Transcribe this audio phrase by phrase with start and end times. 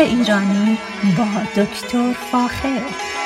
[0.00, 0.78] ایرانی
[1.18, 3.19] با دکتر فاخر.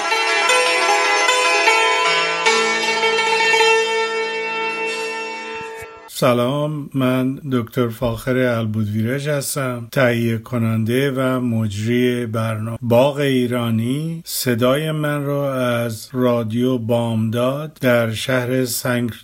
[6.24, 9.88] سلام من دکتر فاخر البودویرج هستم.
[9.92, 12.78] تهیه کننده و مجری برنامه.
[12.82, 18.64] باغ ایرانی صدای من را از رادیو بامداد در شهر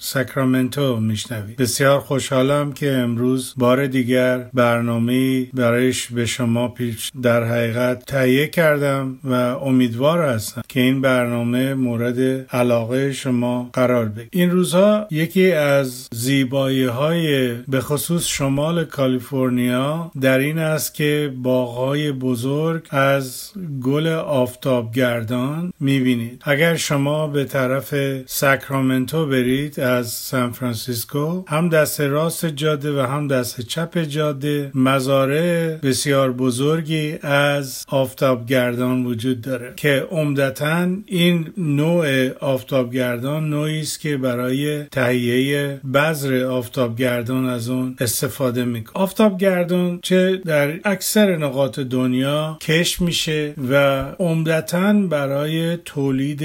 [0.00, 1.56] ساکرامنتو میشنوید.
[1.56, 9.18] بسیار خوشحالم که امروز بار دیگر برنامه برایش به شما پیش در حقیقت تهیه کردم
[9.24, 12.20] و امیدوار هستم که این برنامه مورد
[12.54, 20.38] علاقه شما قرار بگیرد این روزها یکی از زیبایی های به خصوص شمال کالیفرنیا در
[20.38, 23.50] این است که باغهای بزرگ از
[23.82, 26.42] گل آفتابگردان می‌بینید.
[26.44, 27.94] اگر شما به طرف
[28.26, 35.76] ساکرامنتو برید از سان فرانسیسکو هم دست راست جاده و هم دست چپ جاده مزارع
[35.76, 44.84] بسیار بزرگی از آفتابگردان وجود داره که عمدتا این نوع آفتابگردان نوعی است که برای
[44.84, 53.54] تهیه بذر آفتابگردان از اون استفاده می‌کنه آفتابگردان چه در اکثر نقاط دنیا کش میشه
[53.70, 56.42] و عمدتا برای تولید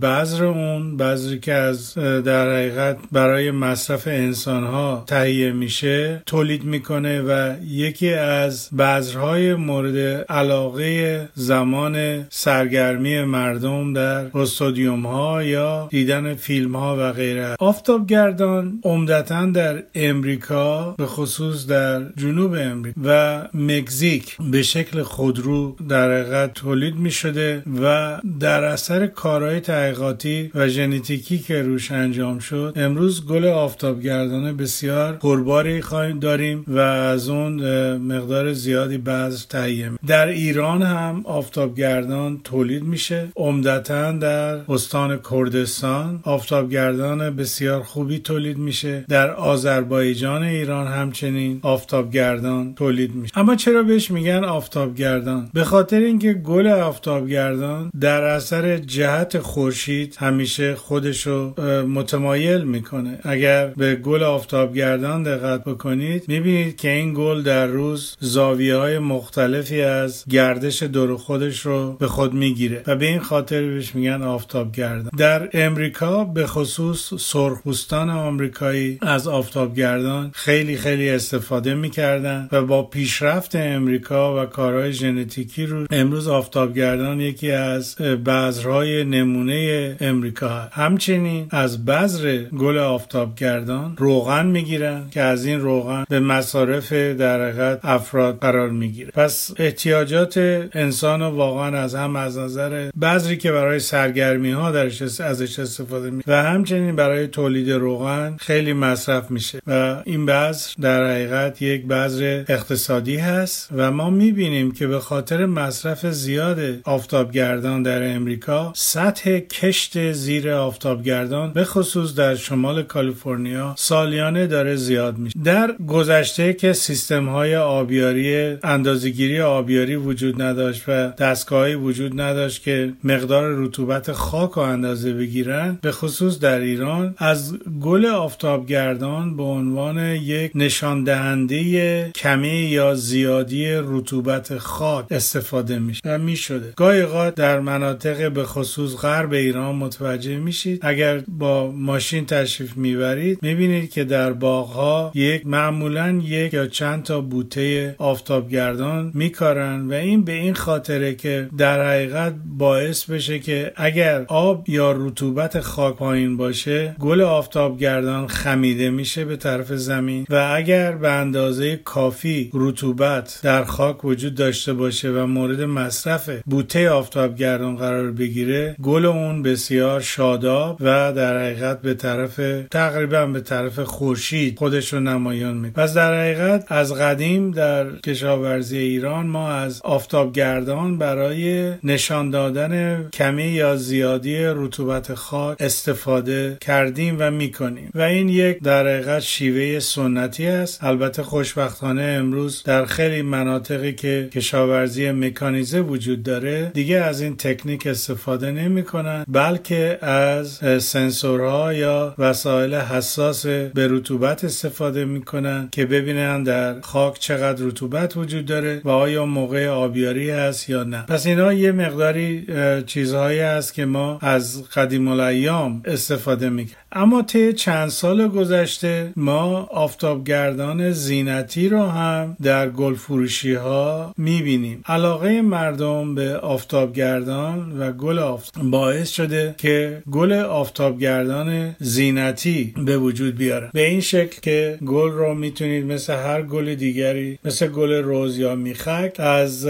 [0.00, 7.22] بذر اون بذری که از در حقیقت برای مصرف انسان ها تهیه میشه تولید می‌کنه
[7.22, 9.96] و یکی از بذرهای مورد
[10.28, 17.56] علاقه زمان سرگرمی مردم در استادیوم ها یا دیدن فیلم ها و غیره.
[17.58, 26.20] آفتابگردان عمدتا در امریکا به خصوص در جنوب امریکا و مکزیک به شکل خودرو در
[26.20, 32.72] حقیقت تولید می شده و در اثر کارهای تحقیقاتی و ژنتیکی که روش انجام شد
[32.76, 37.52] امروز گل آفتابگردانه بسیار پرباری خواهیم داریم و از اون
[37.96, 43.28] مقدار زیادی بعض تهیه در ایران هم آفتابگردان تولید میشه.
[43.36, 49.04] عمدتا در استان کردستان آفتابگردان بسیار خوبی تولید میشه.
[49.08, 53.38] در آذربایجان ایران همچنین آفتابگردان تولید میشه.
[53.38, 60.74] اما چرا بهش میگن آفتابگردان؟ به خاطر اینکه گل آفتابگردان در اثر جهت خورشید همیشه
[60.74, 61.54] خودشو
[61.88, 63.18] متمایل می‌کنه.
[63.22, 69.82] اگر به گل آفتابگردان دقت بکنید می‌بینید که این گل در روز زاویه های مختلفی
[69.82, 75.10] از گردش دور خودش رو به خود می‌گیره و به این خاطر بهش میگن آفتابگردان.
[75.18, 84.42] در امریکا به خصوص سرخپوستان آمریکایی آفتابگردان خیلی خیلی استفاده می‌کردن و با پیشرفت امریکا
[84.42, 90.72] و کارهای ژنتیکی رو امروز آفتابگردان یکی از بذرهای نمونه امریکا هست.
[90.72, 97.80] همچنین از بذر گل آفتابگردان روغن می‌گیرن که از این روغن به مصارف در حقیقت
[97.82, 99.10] افراد قرار می‌گیره.
[99.10, 100.38] پس احتیاجات
[100.72, 106.22] انسان واقعا از هم از نظر بذری که برای سرگرمی ها درش ازش استفاده می
[106.26, 112.44] و همچنین برای تولید روغن خیلی مصرف میشه و این بذر در حقیقت یک بذر
[112.48, 120.12] اقتصادی هست و ما می‌بینیم که به خاطر مصرف زیاد آفتابگردان در امریکا سطح کشت
[120.12, 125.38] زیر آفتابگردان به خصوص در شمال کالیفرنیا سالیانه داره زیاد میشه.
[125.44, 132.92] در گذشته که سیستم های آبیاری اندازگیری آبیاری وجود نداشت و دستگاهی وجود نداشت که
[133.04, 139.01] مقدار رطوبت خاک رو اندازه بگیرن به خصوص در ایران از گل آفتابگردان
[139.36, 146.72] به عنوان یک نشان دهنده کمی یا زیادی رطوبت خاک استفاده میشه و می‌شده.
[146.76, 150.78] گاهی در مناطق به خصوص غرب ایران متوجه میشید.
[150.82, 157.20] اگر با ماشین تشریف می‌برید می‌بینید که در باغها یک معمولا یک یا چند تا
[157.20, 164.24] بوته آفتابگردان میکارن و این به این خاطره که در حقیقت باعث بشه که اگر
[164.28, 170.92] آب یا رطوبت خاک پایین باشه گل آفتابگردان خمیده میشه به طرف زمین و اگر
[170.92, 178.10] به اندازه کافی رطوبت در خاک وجود داشته باشه و مورد مصرف بوته آفتابگردان قرار
[178.10, 182.40] بگیره گل اون بسیار شاداب و در حقیقت به طرف
[182.70, 185.84] تقریبا به طرف خورشید خودش رو نمایان می‌کنه.
[185.84, 193.44] پس در حقیقت از قدیم در کشاورزی ایران ما از آفتابگردان برای نشان دادن کمی
[193.44, 197.90] یا زیادی رطوبت خاک استفاده کردیم و می‌کنیم.
[197.94, 200.84] و این یک در در حقیقت شیوه سنتی است.
[200.84, 207.86] البته خوشبختانه امروز در خیلی مناطقی که کشاورزی مکانیزه وجود داره دیگه از این تکنیک
[207.86, 216.42] استفاده نمی کنن بلکه از سنسورها یا وسایل حساس به رطوبت استفاده می‌کنن که ببینن
[216.42, 221.02] در خاک چقدر رطوبت وجود داره و آیا موقع آبیاری هست یا نه.
[221.02, 222.46] پس اینا یه مقداری
[222.86, 226.76] چیزهایی هست که ما از قدیم الایام استفاده می‌کنیم.
[226.94, 228.71] اما طی چند سال گذشته
[229.16, 234.82] ما آفتابگردان زینتی رو هم در گل فروشی ها می‌بینیم.
[234.86, 243.36] علاقه مردم به آفتابگردان و گل آفتاب باعث شده که گل آفتابگردان زینتی به وجود
[243.36, 243.70] بیاره.
[243.72, 248.54] به این شکل که گل رو می‌تونید مثل هر گل دیگری مثل گل روز یا
[248.54, 249.66] میخک از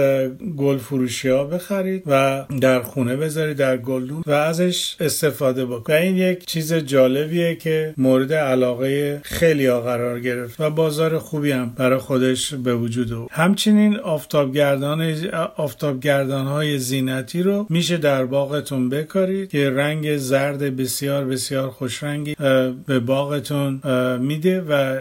[0.56, 5.82] گل فروشی ها بخرید و در خونه بذارید در گلدون و ازش استفاده بکنید.
[5.88, 8.81] و این یک چیز جالبیه که مورد علاقه
[9.23, 13.31] خیلی ها قرار گرفت و بازار خوبی هم برای خودش به وجود آورد.
[13.32, 15.14] همچنین آفتابگردان
[15.56, 22.34] آفتابگردان های زینتی رو میشه در باغتون بکارید که رنگ زرد بسیار بسیار خوش رنگی
[22.87, 23.81] به باغتون
[24.20, 25.00] میده و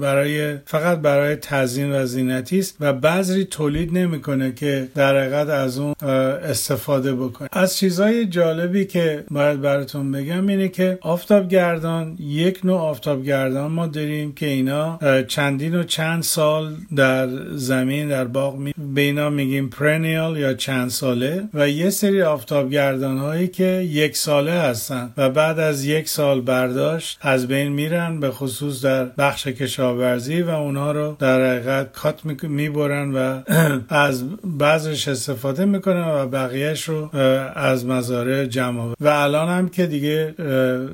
[0.00, 5.78] برای فقط برای تزیین و زینتی است و بذری تولید نمی‌کنه که در حقیقت از
[5.78, 5.94] اون
[6.42, 7.48] استفاده بکنه.
[7.52, 14.32] از چیزهای جالبی که باید براتون بگم اینه که آفتابگردان یک نوع آفتابگردان ما داریم
[14.32, 18.74] که اینا چندین و چند سال در زمین در باغ می...
[18.94, 25.12] به میگیم پرنیال یا چند ساله و یه سری آفتابگردان هایی که یک ساله هستن
[25.16, 30.50] و بعد از یک سال برداشت از بین میرن به خصوص در بخش کشاورزی و
[30.50, 33.40] اونها رو در حقیقت کات می‌برن و
[34.06, 37.16] از بعضش استفاده می‌کنن و بقیهش رو
[37.54, 40.34] از مزارع جمع و الان هم که دیگه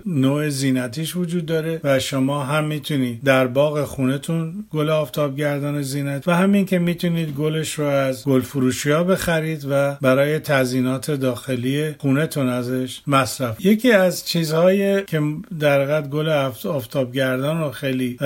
[0.06, 6.37] نوع زینتیش وجود داره و شما هم می‌تونید در باغ خونتون گل آفتابگردان زینت و
[6.37, 12.49] همین که می‌تونید گلش رو از گل فروشی ها بخرید و برای تزینات داخلی خونتون
[12.49, 13.64] ازش مصرف.
[13.64, 15.20] یکی از چیزهایی که
[15.61, 18.19] در حقیقت گل آفتابگردان رو خیلی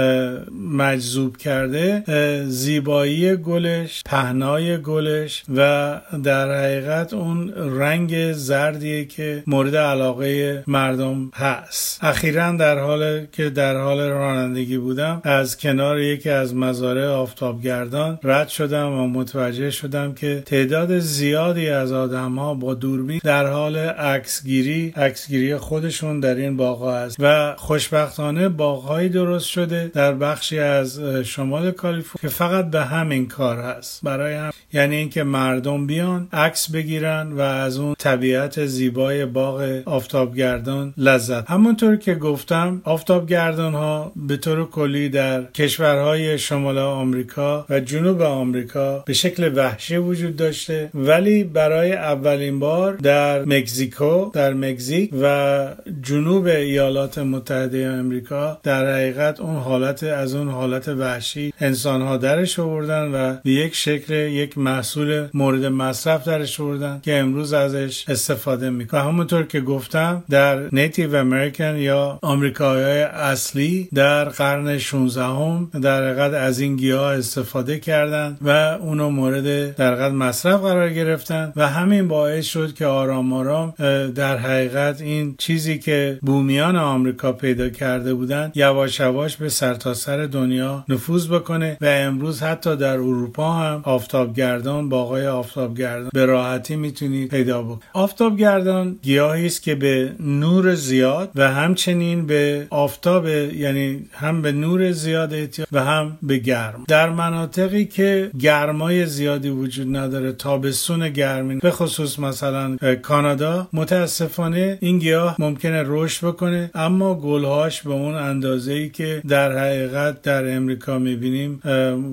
[0.73, 2.05] مجذوب کرده
[2.47, 12.05] زیبایی گلش پهنای گلش و در حقیقت اون رنگ زردیه که مورد علاقه مردم هست.
[12.05, 18.49] اخیرا در حال که در حال رانندگی بودم از کنار یکی از مزارع آفتابگردان رد
[18.49, 24.93] شدم و متوجه شدم که تعداد زیادی از آدم ها با دوربین در حال عکسگیری
[24.97, 31.71] عکسگیری خودشون در این باغ است و خوشبختانه باغهایی درست شده در بخشی از شمال
[31.71, 34.01] کالیفرنیا که فقط به همین کار هست.
[34.03, 40.95] برای هم یعنی اینکه مردم بیان عکس بگیرن و از اون طبیعت زیبای باغ آفتابگردان
[40.97, 41.51] لذت.
[41.51, 48.99] همونطور که گفتم آفتابگردان ها به طور کلی در کشورهای شمال آمریکا و جنوب آمریکا
[49.07, 55.67] به شکل وحشی وجود داشته ولی برای اولین بار در مکزیکو در مکزیک و
[56.03, 62.59] جنوب ایالات متحده آمریکا در حقیقت اون حالت از اون حالت وحشی انسان ها درش
[62.59, 68.71] آوردن و به یک شکل یک محصول مورد مصرف درش آوردن که امروز ازش استفاده
[68.71, 73.03] می‌کنه همونطور که گفتم در نیتیو امریکن یا آمریکایی
[73.51, 78.51] اصلی در قرن 16 هم در حقیقت از این گیاه استفاده کردند و
[78.81, 83.75] اونو مورد در حقیقت مصرف قرار گرفتن و همین باعث شد که آرام آرام
[84.15, 90.27] در حقیقت این چیزی که بومیان آمریکا پیدا کرده بودن یواش یواش به سرتاسر سر
[90.27, 97.31] دنیا نفوذ بکنه و امروز حتی در اروپا هم آفتابگردان باقای آفتابگردان به راحتی می‌تونید
[97.31, 104.43] پیدا بکنید آفتابگردان گیاهی است که به نور زیاد و همچنین به آفتاب یعنی هم
[104.43, 106.85] به نور زیاد احتیاج و هم به گرم.
[106.89, 114.99] در مناطقی که گرمای زیادی وجود نداره تابستون گرمی به خصوص مثلا کانادا متاسفانه این
[114.99, 120.99] گیاه ممکنه رشد بکنه اما گلهاش به اون اندازه ای که در حقیقت در امریکا
[120.99, 121.61] می‌بینیم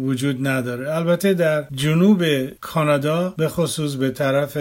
[0.05, 0.96] وجود نداره.
[0.96, 2.24] البته در جنوب
[2.62, 4.57] کانادا به خصوص به طرف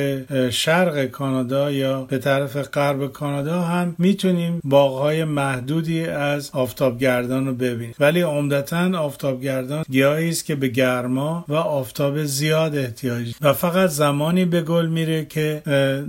[0.51, 7.95] شرق کانادا یا به طرف غرب کانادا هم می‌تونیم باغهای محدودی از آفتابگردان رو ببینیم
[8.01, 14.45] ولی عمدتا آفتابگردان گیاهی است که به گرما و آفتاب زیاد احتیاج و فقط زمانی
[14.45, 15.63] به گل میره که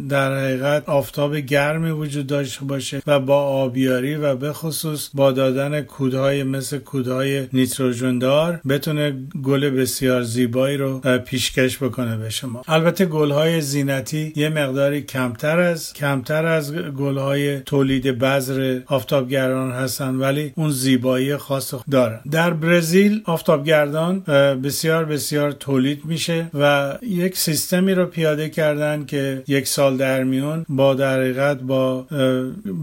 [0.10, 5.82] در حقیقت آفتاب گرمی وجود داشته باشه و با آبیاری و به خصوص با دادن
[5.82, 12.62] کودهای مثل کودهای نیتروژن دار بتونه گل بسیار زیبایی رو پیشکش بکنه به شما.
[12.68, 20.27] البته گلهای زینتی یه مقداری کمتر از کمتر از گلهای تولید بذر آفتابگران هستن و
[20.28, 24.20] ولی اون زیبایی خاص دارن در برزیل آفتابگردان
[24.64, 30.66] بسیار بسیار تولید میشه و یک سیستمی رو پیاده کردن که یک سال در میون
[30.70, 32.06] با در با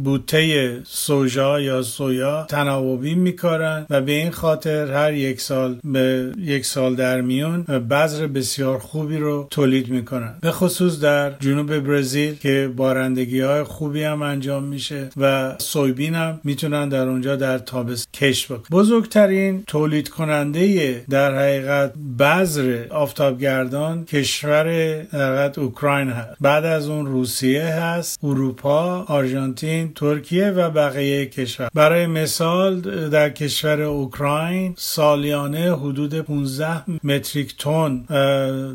[0.05, 6.67] بوته سوژا یا سویا تناوبی میکارن و به این خاطر هر یک سال به یک
[6.67, 10.35] سال در میون بذر بسیار خوبی رو تولید می‌کنن.
[10.41, 16.41] به خصوص در جنوب برزیل که بارندگی های خوبی هم انجام میشه و سویبین هم
[16.45, 24.69] می‌تونن در اونجا در تابست کش بکنن بزرگترین تولید کننده در حقیقت بذر آفتابگردان کشور
[25.13, 26.37] حقیقت اوکراین هست.
[26.41, 31.69] بعد از اون روسیه هست اروپا آرژانتین ترکیه و بقیه کشور.
[31.75, 38.05] برای مثال در کشور اوکراین سالیانه حدود 15 متریک تن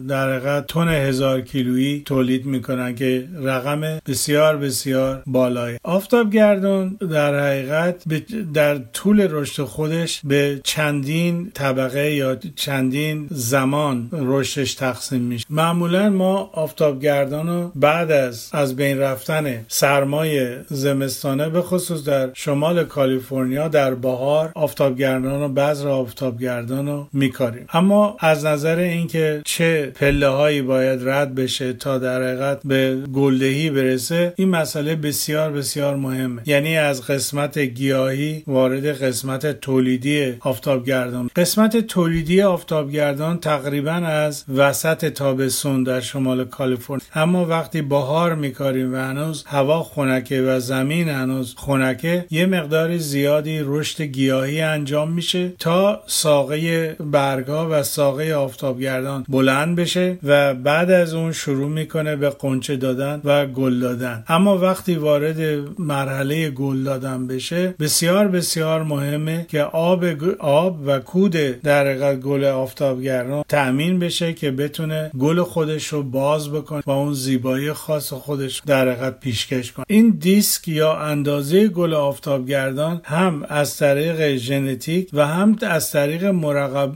[0.07, 8.03] در حقیقت تن هزار کیلویی تولید می‌کنن که رقم بسیار بسیار بالایی آفتابگردان در حقیقت
[8.53, 15.45] در طول رشد خودش به چندین طبقه یا چندین زمان رشدش تقسیم میشه.
[15.49, 22.83] معمولا ما آفتابگردان رو بعد از از بین رفتن سرمای زمستانه به خصوص در شمال
[22.83, 27.65] کالیفرنیا در بهار آفتابگردان و بذر آفتابگردان رو میکاریم.
[27.73, 33.69] اما از نظر اینکه چه پله هایی باید رد بشه تا در حقیقت به گلدهی
[33.69, 36.41] برسه این مسئله بسیار بسیار مهمه.
[36.45, 41.29] یعنی از قسمت گیاهی وارد قسمت تولیدی آفتابگردان.
[41.35, 47.05] قسمت تولیدی آفتابگردان تقریبا از وسط تابستون در شمال کالیفرنیا.
[47.15, 53.59] اما وقتی بهار میکاریم و هنوز هوا خنکه و زمین هنوز خنکه یه مقدار زیادی
[53.63, 61.13] رشد گیاهی انجام میشه تا ساقه برگا و ساقه آفتابگردان بلند بشه و بعد از
[61.13, 64.23] اون شروع می‌کنه به قنچه دادن و گل دادن.
[64.27, 65.39] اما وقتی وارد
[65.79, 70.05] مرحله گل دادن بشه بسیار بسیار مهمه که آب
[70.39, 71.31] آب و کود
[71.61, 77.73] در گل آفتابگردان تأمین بشه که بتونه گل خودش رو باز بکنه و اون زیبایی
[77.73, 79.85] خاص خودش در حقیقت پیشکش کنه.
[79.89, 86.25] این دیسک یا اندازه گل آفتابگردان هم از طریق ژنتیک و هم از طریق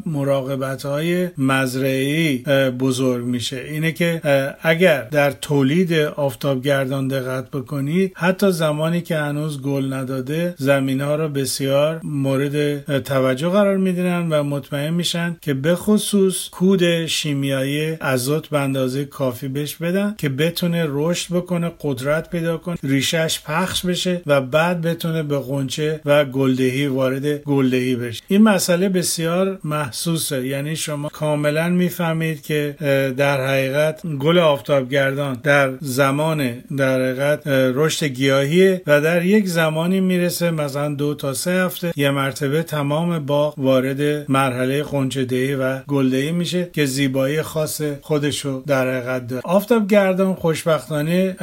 [0.05, 2.37] مراقبت های مزرعی
[2.79, 3.57] بزرگ میشه.
[3.57, 4.21] اینه که
[4.61, 11.22] اگر در تولید آفتابگردان دقت بکنید حتی زمانی که هنوز گل نداده زمین ها رو
[11.27, 18.59] بسیار مورد توجه قرار میدینن و مطمئن میشن که به خصوص کود شیمیایی ازوت به
[18.59, 24.41] اندازه کافی بهش بدن که بتونه رشد بکنه قدرت پیدا کنه ریشش پخش بشه و
[24.41, 28.23] بعد بتونه به قنچه و گلدهی وارد گلدهی بشه.
[28.27, 30.47] این مسئله بسیار محسوسه.
[30.47, 32.75] یعنی شما کاملا می‌فهمید که
[33.17, 40.51] در حقیقت گل آفتابگردان در زمان در حقیقت رشد گیاهی و در یک زمانی می‌رسه
[40.51, 45.23] مثلا دو تا سه هفته یه مرتبه تمام باغ وارد مرحله قنچه
[45.57, 49.41] و گلدهی میشه که زیبایی خاص خودشو در حقیقت داره.
[49.45, 51.35] آفتابگردان خوشبختانه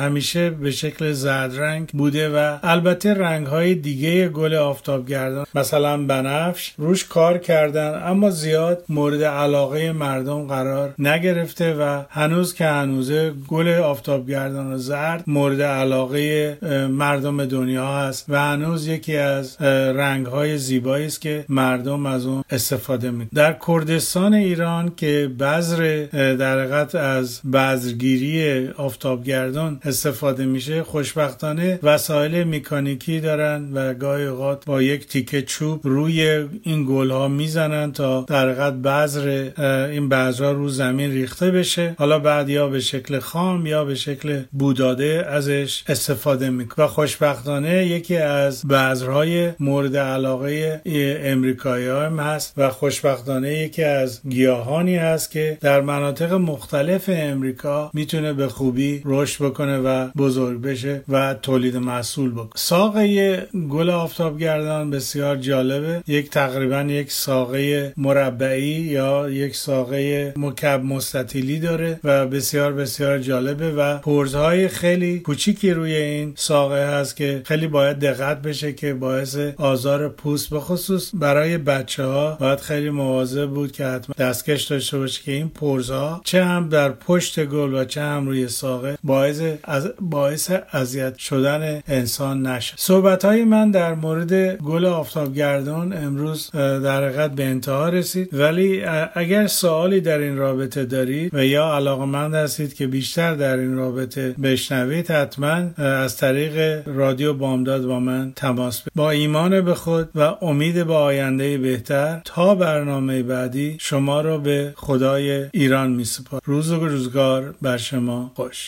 [0.00, 6.74] همیشه به شکل زرد رنگ بوده و البته رنگ های دیگه گل آفتابگردان مثلا بنفش
[6.78, 13.68] روش کار کردن اما زیاد مورد علاقه مردم قرار نگرفته و هنوز که هنوزه گل
[13.68, 16.58] آفتابگردان زرد مورد علاقه
[16.90, 22.44] مردم دنیا هست و هنوز یکی از رنگ های زیبایی است که مردم از اون
[22.50, 32.44] استفاده می در کردستان ایران که بذر در از بذرگیری آفتابگردان استفاده میشه خوشبختانه وسایل
[32.54, 38.24] مکانیکی دارن و گاهی اوقات با یک تیکه چوب روی این گل ها می‌زنن تا
[38.28, 39.50] در حقیقت بذر
[39.90, 41.94] این بذرها رو زمین ریخته بشه.
[41.98, 47.86] حالا بعد یا به شکل خام یا به شکل بوداده ازش استفاده می‌کنه و خوشبختانه
[47.86, 50.80] یکی از بذرهای مورد علاقه
[51.24, 58.32] امریکایی هم هست و خوشبختانه یکی از گیاهانی هست که در مناطق مختلف امریکا می‌تونه
[58.32, 62.50] به خوبی رشد بکنه و بزرگ بشه و تولید محصول بکنه.
[62.56, 63.36] ساقه
[63.70, 66.02] گل آفتابگردان بسیار جالبه.
[66.06, 73.72] یک تقریبا یک ساقه مربعی یا یک ساقه مکب مستطیلی داره و بسیار بسیار جالبه
[73.72, 79.38] و پرزهای خیلی کوچیکی روی این ساقه هست که خیلی باید دقت بشه که باعث
[79.56, 85.22] آزار پوست خصوص برای بچه ها باید خیلی مواظب بود که حتما دستکش داشته باشه
[85.22, 89.90] که این پرزها چه هم در پشت گل و چه هم روی ساقه باعث از
[90.00, 92.74] باعث اذیت شدن انسان نشه.
[92.76, 98.28] صحبت های من در مورد گل آفتابگردان امروز در حقیقت به انتها رسید.
[98.32, 103.76] ولی اگر سوالی در این رابطه دارید و یا علاقمند هستید که بیشتر در این
[103.76, 110.08] رابطه بشنوید حتما از طریق رادیو بامداد با من تماس تماس با ایمان به خود
[110.14, 116.40] و امید به آینده بهتر تا برنامه بعدی شما را به خدای ایران می سپار
[116.44, 118.62] روز و روزگار بر شما خوش.